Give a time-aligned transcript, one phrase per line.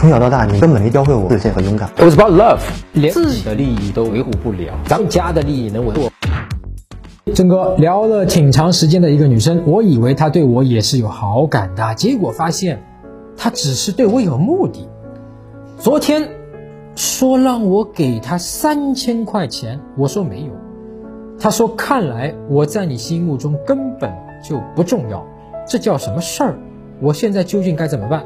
[0.00, 1.86] 从小到大，你根本没教会我自信和勇敢。
[1.98, 2.60] It was about love，
[2.94, 6.10] 连自己的利益都维护不了，咱们家的利益能维护？
[7.34, 12.82] 郑哥聊了挺长时间的一个女生，我以为她对我也是有好感的，结果发现
[13.36, 14.88] 她只是对我有目的。
[15.76, 16.30] 昨天
[16.96, 20.50] 说让我给她三千块钱，我说没有。
[21.38, 24.10] 她说看来我在你心目中根本
[24.42, 25.22] 就不重要，
[25.68, 26.58] 这叫什么事儿？
[27.02, 28.24] 我现在究竟该怎么办？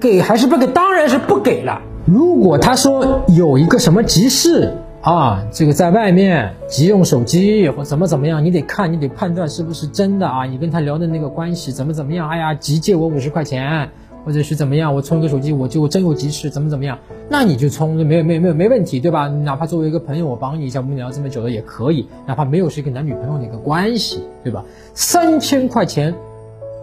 [0.00, 0.66] 给还是不给？
[0.66, 1.80] 当然是不给了。
[2.04, 4.72] 如果他说有一个什么急事
[5.02, 10.44] 啊，这个在外面急用手机或怎么怎么样，你得看，你得判断是不是真的啊。
[10.44, 12.28] 你跟他聊的那个关系怎么怎么样？
[12.28, 13.90] 哎呀，急借我五十块钱，
[14.24, 14.94] 或者是怎么样？
[14.94, 16.98] 我充个手机，我就真有急事，怎么怎么样？
[17.28, 19.28] 那你就充，没有没有没有没问题，对吧？
[19.28, 22.08] 哪怕作为一个朋友，我帮你一下，我们聊这么久了也可以。
[22.26, 24.64] 哪怕没有是一个男女朋友的一个关系，对吧？
[24.94, 26.14] 三千块钱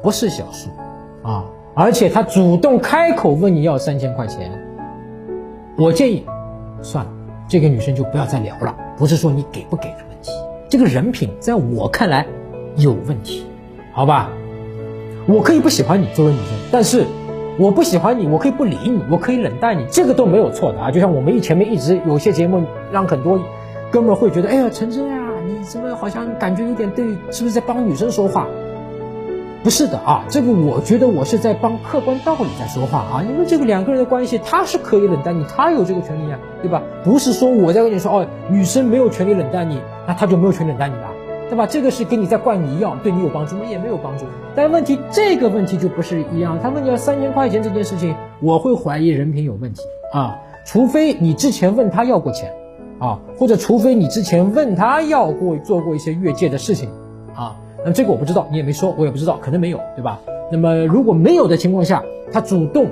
[0.02, 0.70] 不是小数
[1.28, 1.46] 啊。
[1.78, 4.50] 而且他主动开口问你要三千块钱，
[5.78, 6.26] 我建议
[6.82, 7.12] 算了，
[7.50, 8.74] 这个女生就不要再聊了。
[8.98, 10.32] 不是说你给不给的问题，
[10.70, 12.26] 这个人品在我看来
[12.78, 13.46] 有问题，
[13.92, 14.30] 好吧？
[15.28, 17.04] 我可以不喜欢你作为女生，但是
[17.60, 20.92] 我不喜欢你，我可以不理你，我可以冷淡你，这个都没有错的啊。
[20.92, 22.64] 就像我们一前面一直有些节目，
[22.94, 23.38] 让很多
[23.92, 28.48] 哥们会觉得，哎呀，陈真呀，你怎么好像感觉有点对，是不是在帮女生说话？
[29.66, 36.84] 不是的啊，这个我觉得我是在帮客观道理在说话啊，因为这个两个人的关系，他是可以冷淡你，他有这个权利啊，对吧？
[37.04, 41.10] 不是说我在跟你说哦，女生没有权利冷淡你，那他就没有权利冷淡你了，
[41.50, 41.66] 对吧？
[41.66, 43.64] 这个是跟你在灌你药，对你有帮助吗？
[43.68, 44.26] 也没有帮助。
[44.56, 49.82] 但问题这个问题就不是一样，他问你要三千块钱这件事情，我会怀疑人品有问题
[50.14, 52.54] 啊，除非你之前问他要过钱
[53.00, 56.88] 啊，或者除非你之前问他要过做过一些越界的事情
[57.34, 57.56] 啊。
[57.86, 60.20] 那这个我不知道，你也没说，我也不知道，可能没有，对吧？
[60.52, 62.88] 那么如果没有的情况下，他主动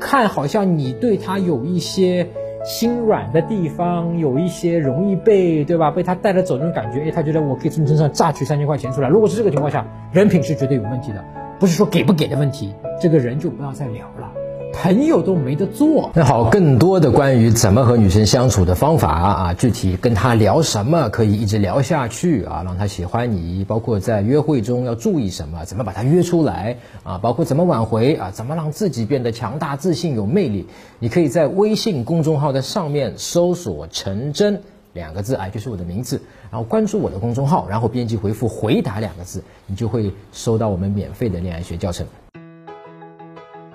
[0.00, 2.26] 看，好像你对他有一些
[2.64, 5.90] 心软的地方，有一些容易被，对吧？
[5.92, 9.08] 被他带着走那种感觉，哎，他觉得我可以从你身上榨取三千块钱出来。
[9.08, 11.24] 如果是这个情况下，人品是绝对有问题的，
[11.60, 14.41] 不是说给不给的问题，这个人就不要再聊了。
[14.72, 16.10] 朋友都没得做。
[16.14, 30.66] 那好，更多的关于怎么和女生相处的方法啊，具体跟她聊什么可以一直聊下去啊，让她喜欢你，包括在约会中要注意什么，怎么把她约出来啊，包括怎么挽回啊，怎么让自己变得强大、自信、有魅力。
[30.98, 34.62] 你可以在微信公众号的上面搜索“陈真”
[34.94, 42.06] 两个字，哎，就是我的名字，然后关注我的公众号，然后编辑回复“回答”两个字，你就会收到我们免费的恋爱学教程。